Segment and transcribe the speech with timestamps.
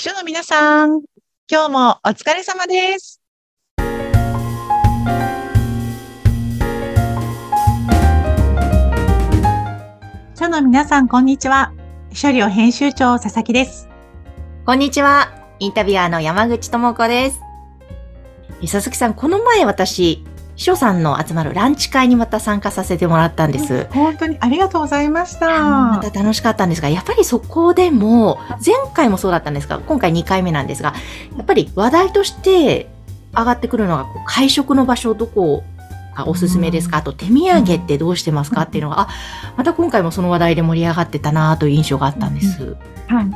[0.00, 1.02] 秘書の皆さん、
[1.46, 3.20] 今日もお疲れ様です。
[3.76, 3.84] 秘
[10.38, 11.74] 書の皆さん、こんにちは。
[12.08, 13.90] 秘書寮編集長、佐々木です。
[14.64, 15.34] こんにちは。
[15.58, 17.40] インタビュアーの山口智子です。
[18.62, 20.24] 佐々木さん、この前私、
[20.60, 23.86] 秘書さんの集まるランチ会にまた参加させてもらったんです。
[23.92, 25.48] 本当にありがとうございました。
[25.48, 30.92] また楽しかったんですが、やっぱりそこでも、前回もそうだったんですが、今回2回目なんですが、
[31.38, 32.90] やっぱり話題として
[33.34, 35.64] 上がってくるのが、会食の場所どこ
[36.14, 38.64] がおすすめですか、あと手土産ってどうしてますか？
[38.64, 39.08] っていうのが、あ、
[39.56, 42.76] また今回もその話題で盛り上がってたなという印象があったんです。
[43.08, 43.30] はい。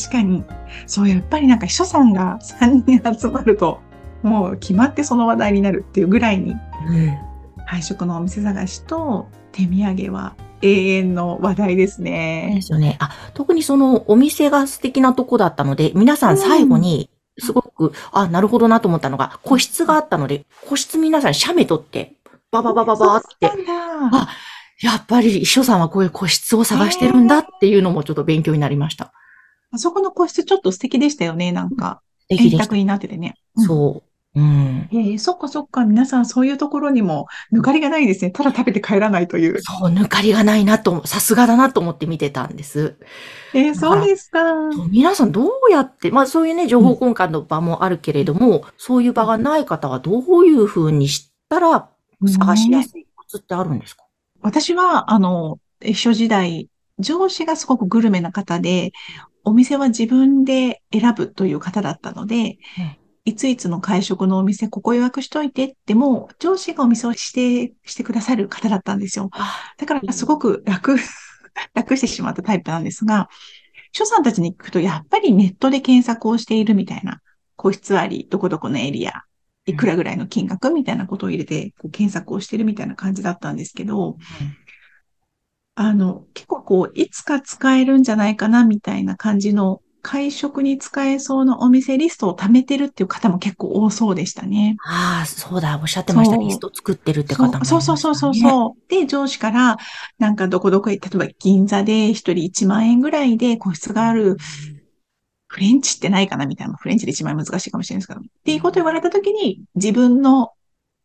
[0.00, 0.44] 確かに。
[0.86, 3.80] そう、やっぱりなんか秘書さんが3人集まると、
[4.22, 7.28] もう決まってその話題になるっていうぐらいに、うん
[7.68, 12.60] 配食のお店探しと手土産は永遠の話題ですでね。
[12.62, 12.96] すよね。
[12.98, 22.14] あ、特にそのお店が素敵なとこだったので、皆さん最後に、すごく、あ、なるほどなと思ったのが、個室があったので、個室皆さん写メ撮って、
[22.50, 23.52] バババババーって。
[24.10, 24.28] あ
[24.80, 29.12] やっぱり秘書さんはこういう個室を探してるんだっていうのもちょっと勉強になりました。
[29.72, 32.00] あそこの個室ちょっと素敵でしたよね、なんか。
[32.20, 32.74] 素敵でした。
[32.74, 33.34] になっててね。
[33.56, 34.07] うんそう。
[34.34, 34.88] うん。
[34.92, 38.30] えーそっかそっか、皆さんそういうところにも抜かりがないですね。
[38.30, 39.60] ただ食べて帰らないという。
[39.60, 42.96] そう、抜かりがないなと、さすがだなと思って見てたんです。
[43.54, 44.40] えーそうですか。
[44.90, 51.88] 皆さんどうやって、まあそういうね、情報交換の場もあるけれども、そういう場がない方はどういうふうにしたら
[52.26, 54.04] 探しやすいコツってあるんですか、
[54.40, 58.92] 私は、あの、秘書時代、上司がすごくグルメな方で、
[59.44, 62.58] お店は自分で選ぶという方だったので、
[63.28, 69.28] いついつの会食のお店、ここ予約しといてっても、上司がお店を指定してくださる方だったんですよ。
[69.32, 70.96] あだからすごく楽、
[71.74, 73.28] 楽してしまったタイプなんですが、
[73.92, 77.20] 秘書さんたちに聞くと、やっぱりネットで検索をしているみたいな、
[77.56, 79.12] 個室あり、どこどこのエリア、
[79.66, 84.16] いくらぐらいの金額みたいなことを入れて、こう検索をしているみたいな感じだったんですけど、
[85.74, 94.78] あの、結構こう、いつか使えるんじゃないかなみたいな感じの、会食に使えそうなお店リストを貯めてるっていう方も結構多そうでしたね。
[94.86, 96.38] ああ、そうだ、おっしゃってました。
[96.38, 98.90] リスト作ってるって方もね、そうそうそうそうそう。
[98.90, 99.76] で、上司から、
[100.18, 104.38] なんかどこどこへ、例えば銀座で一人1万円ぐらいで個室がある、
[105.46, 106.76] フレンチってないかなみたいな。
[106.78, 108.20] フレンチで1万円難しいかもしれないですけど。
[108.20, 110.52] っていうことを言われたときに、自分の、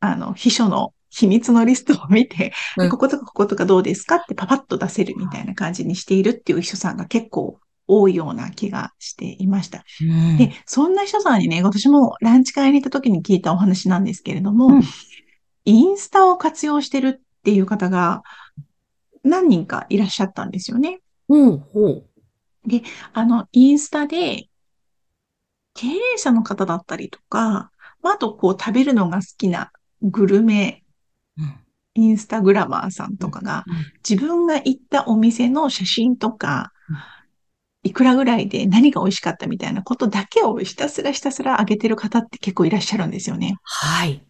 [0.00, 7.58] あの、秘書の秘密のリストを見て、うんこことかこことかどうですかってパパッと出せるみたいな感じにしているっていう秘書さんが結構
[7.90, 9.84] 多いような気がしていました。
[10.02, 14.82] うんで、そんな秘書さんにね、私もランチ会に行った時に聞いたお話なんですけれども、うん
[15.66, 18.22] インスタを活用してるっていう方が
[19.22, 21.00] 何人かいらっしゃったんですよね。
[21.28, 22.04] うん、ほう。
[23.12, 24.48] あの、インスタで
[25.74, 27.70] 経営者の方だったりとか、
[28.02, 29.70] まああとこう食べるのが好きな
[30.02, 30.82] グルメ
[31.38, 31.54] うん
[31.94, 33.64] インスタグラマーさんとかが、
[34.08, 36.96] 自分が行ったお店の写真とかうん、
[37.82, 43.56] いくらぐらいで何が美味しかったみたいなことだけをひたすらひたすら上げてる方って結構いらっしゃるんですよね。
[43.62, 44.22] はい。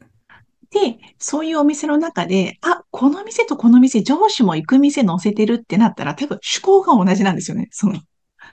[0.71, 7.69] で、そういうお店の中で、あ、この店とこの店、上司も行く店載せてるってなったら、多分趣向が同じなんですよね。
[7.73, 8.01] その、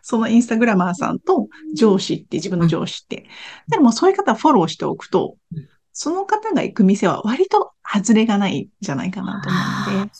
[0.02, 3.28] そのインスタグラマーさんと上司って、自分の上司って。
[3.68, 9.60] だからもうそういう方フォローしておくとうん、その方が行く店は割と外れがないんじゃないかなと思
[9.94, 10.12] うので、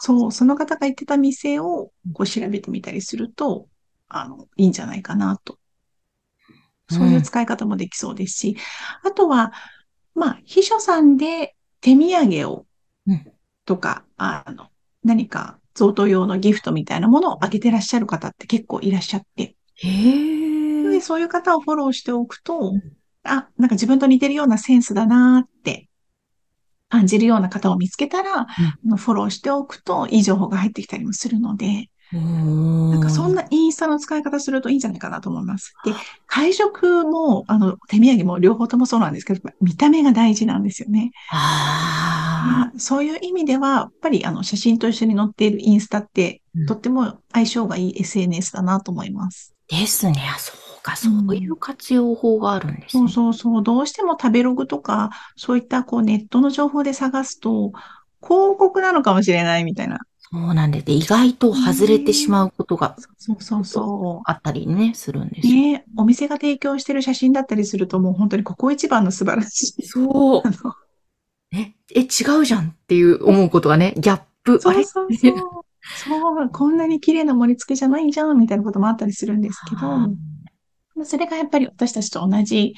[0.00, 3.68] そう、その方が行ってた店をこう調べてみたりすると、
[4.08, 5.58] あの、いいんじゃないかなと。
[6.90, 8.56] そういう使い方もできそうですし、
[9.04, 9.52] あとは、
[10.14, 12.66] まあ、秘書さんで手土産を
[13.06, 13.32] うん、
[13.64, 14.68] とか、あの、
[15.02, 20.90] 何か贈答用のギフトみたいなものをあげてらっしゃる方って結構いらっしゃって、へえ。
[20.90, 22.82] でそういう方をフォローしておくとうん、
[23.22, 25.87] あ、なんか自分と似てるようなセンスだなーって
[26.88, 28.46] 感じるような方を見つけたら、あ
[28.84, 35.74] のフォローしておくといい情報が入ってきたりもするので、ななんかそんなインスタの使い方するといいんじゃないかなと思います。
[35.84, 35.92] で、
[36.26, 41.10] 会食も、あの、手土産も両方ともそうなんですけど、見た目が大事なんですよね。
[41.30, 49.54] あそういう意味では、やっぱりあの、写真と一緒に載っているインスタってうん、とっても相性がいい SNS だなと思います。
[49.70, 49.76] あ。
[49.76, 50.14] ですね。
[50.34, 50.96] あそうか。
[50.96, 53.12] そういう活用法があるんですそうね。
[53.12, 53.62] そうそう。
[53.62, 57.72] どうしても食べログとか、そういったこうネットの情報で探すと、
[58.22, 59.98] 広告なのかもしれないみたいな。
[60.30, 60.84] そうなんです。
[60.86, 65.42] で意外と外れてしまうことがそうそうそあったりね、するんでう。
[65.42, 65.54] すよ。
[65.54, 69.86] ねお店が提供してる写真だったりすると、もう本当にここ一番の素晴らしい。
[69.86, 70.42] そう
[71.52, 72.04] え、え、違
[72.38, 74.60] うじゃんっていう思うことがね、ギャップ。
[74.60, 75.34] そうそうそう。
[75.96, 79.80] そう、こんなに綺麗な盛り付けじゃないじゃん、みたいなこともあったりするんですけど、
[81.04, 82.74] それがやっぱり私たちと同じ、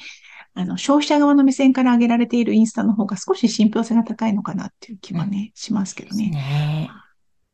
[0.53, 6.29] あの、消費者側の目線から上げられているインスタの方が少し信憑性が高いのかなっていう気はね、しますけどね。
[6.29, 6.91] ね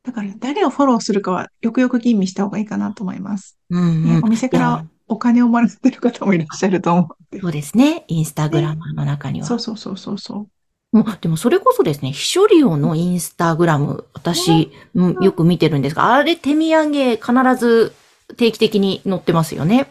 [0.04, 3.58] だから誰をフォローするかはよくよく吟味した方がいいかなと思います。
[3.70, 4.04] うんうん。
[4.06, 7.40] ねお店からお金をもらってる方もいらっしゃると思って。
[7.40, 8.06] そうですね。
[8.08, 9.48] インスタグラマーの中には。
[9.48, 10.48] そうそうそうそうそ
[10.94, 10.98] う。
[10.98, 17.94] もうでもそれこそですね、秘書リオのインスタグラム、私、うんよく見てるんですが、あれ手土産必ず
[18.38, 19.88] 定期的に載ってますよね。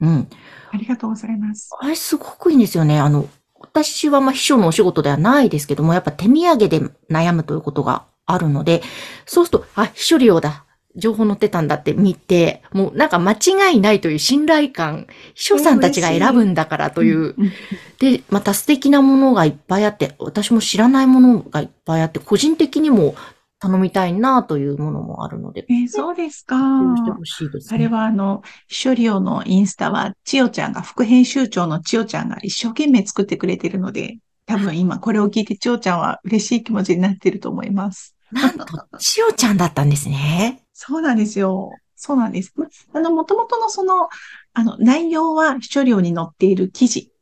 [0.00, 0.28] うん。
[0.72, 1.70] ありがとうございます。
[1.80, 2.98] あれすごくいいんですよね。
[2.98, 6.80] あの、私はまあ秘書のお仕事ではないですけども、やっぱ手土産で
[7.10, 8.82] 悩むということがあるので、
[9.26, 10.64] そうすると、あ、秘書利用だ。
[10.96, 17.52] 情報載ってたんだって見て、もうなんか間違いないという信頼感、秘書さんたちが選ぶんだからという、うん。
[18.00, 23.14] で、また素敵なものがいっぱいあって、私も知らないものがいっぱいあって、個人的にも
[23.60, 26.56] 頼みたいなというものもあるので、えーそうですか。
[26.56, 27.76] してほしいですね。
[27.76, 34.16] あれはあの、秘書利用のインスタは、千代ちゃんが、副編集長の千代ちゃんが一生懸命作ってくれてるので、
[34.46, 38.16] 多分今これを聞いて千代ちゃんは嬉しい気持ちになってると思います。
[38.32, 38.64] なんと、
[38.98, 40.62] 千代ちゃんだったんですね。
[40.72, 41.70] そうなんですよ。
[41.96, 42.54] そうなんです。
[42.56, 44.08] まあの、元々のその、
[44.54, 47.12] あの、内容は秘書料に載っている記事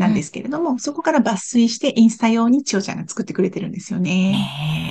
[0.00, 4.32] なんですけれども、そこから抜粋してインスタ用に千代ちゃんが作ってくれてるんですよね。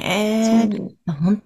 [0.04, 0.70] へえ。
[1.06, 1.40] 本当。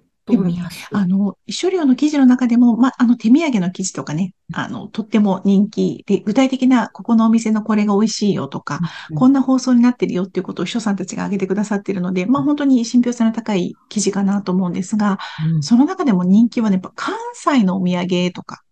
[0.92, 8.80] あの、秘書料の記事の中でも、まあ、あの、手土産の記事とかね、あの、とっても人気で、具体的な、ここのお店のこれが美味しいよとか、
[9.10, 15.18] うんこんな放送になってるよっていうことを秘書さんたちが挙げてくださっているので、まあ、本当に信憑性の高い記事かなと思うんですが、
[15.54, 15.63] うん。
[15.63, 18.63] その中でも人気はね、やっぱ関西のお土産とか、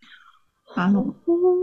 [0.76, 1.16] あの、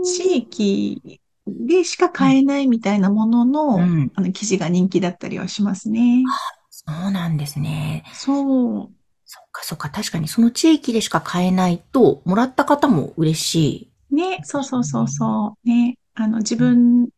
[0.03, 1.19] 地域
[1.69, 6.23] でしか買えないみたいなものの、うんあの、記事が人気だったりはしますね。
[6.71, 8.03] そうなんですね。
[8.11, 8.89] そう。
[9.23, 9.91] そっかそっか。
[9.91, 14.15] 確かにその地域でしか買えないと、もらった方も嬉しい。
[14.15, 15.69] ね、そうそうそうそう。
[15.69, 17.09] ね、あの、自分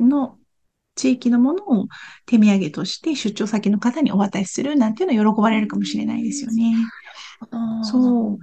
[0.00, 0.36] の
[0.96, 1.86] 地域のものを
[2.26, 6.74] 手土産として出張先の方にお渡しするなんていうのを喜ばれるかもしれないですよね。
[7.84, 8.38] そう。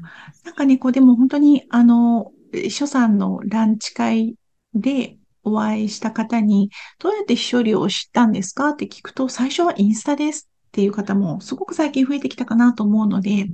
[0.45, 4.35] なんかね、こう、でも本当に、あの、秘書さんのランチ会
[4.73, 6.69] でお会いした方に、
[6.99, 13.47] どうやって秘書料を知ったんですかって聞くと、最初はインスタですっていう方もすごく最近増えてきたかなと思うので、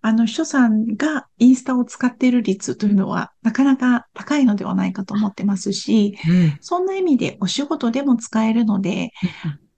[0.00, 6.58] あの、秘書さんがインスタを使っている率というのはなかなか高いのではないかと思ってますし、うん。
[6.60, 9.12] そんな意味でお仕事でも使えるので、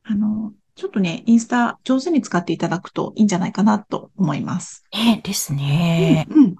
[0.02, 4.84] あの、ちょっとね、インスタ上手に使っていただくといいんじゃないかなと思います。
[4.92, 6.26] ねですね。
[6.28, 6.54] うん、うん。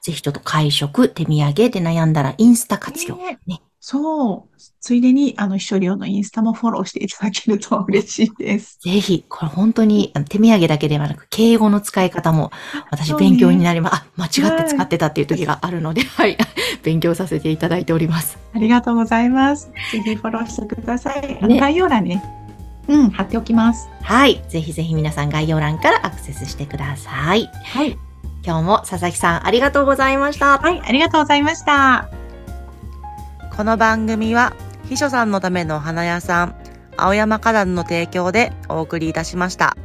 [0.00, 3.16] ぜひちょっと会食、手土産で悩んだらインスタ活用。
[3.16, 4.56] ねねそう。
[4.80, 8.80] ついでに、あの、秘書料のインスタもフォローしていただけると嬉しいです。
[8.80, 12.50] ぜひ、これ本当に手土産だけではなく、敬語の使い方も
[12.90, 13.94] 私勉強になります。
[13.94, 16.36] あ、間違って使ってたっていう時があるので、はい。
[16.82, 18.38] 勉強させていただいております。
[18.56, 19.70] ありがとうございます。
[19.92, 21.46] ぜひフォローしてください。
[21.46, 22.24] ね概要欄にね、
[22.88, 23.88] うん、貼っておきます。
[24.02, 24.42] はい。
[24.48, 27.48] ぜひぜひ皆さん概要欄からアクセスしてください。
[27.64, 27.96] はい。
[28.44, 30.58] 今日も佐々木さんありがとうございました。
[30.58, 32.15] はい、ありがとうございました。
[33.56, 34.52] この番組は
[34.84, 36.54] 秘書さんのためのお花屋さん
[36.98, 39.78] 青山花壇の提供でお送りいたしました。